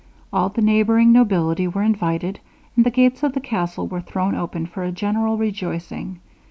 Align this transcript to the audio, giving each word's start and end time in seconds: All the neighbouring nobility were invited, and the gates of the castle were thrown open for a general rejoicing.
All 0.33 0.49
the 0.49 0.63
neighbouring 0.63 1.11
nobility 1.11 1.67
were 1.67 1.83
invited, 1.83 2.39
and 2.75 2.83
the 2.83 2.89
gates 2.89 3.21
of 3.21 3.33
the 3.33 3.39
castle 3.39 3.85
were 3.85 4.01
thrown 4.01 4.33
open 4.33 4.65
for 4.65 4.83
a 4.83 4.91
general 4.91 5.37
rejoicing. 5.37 6.19